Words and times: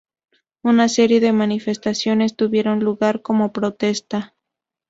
Una 0.63 0.89
serie 0.89 1.19
de 1.19 1.31
manifestaciones 1.31 2.35
tuvieron 2.35 2.79
lugar 2.79 3.21
como 3.21 3.53
protesta. 3.53 4.33